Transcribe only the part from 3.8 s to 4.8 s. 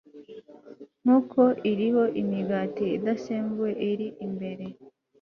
iri imbere